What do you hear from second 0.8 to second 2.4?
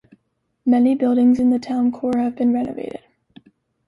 buildings in the town core have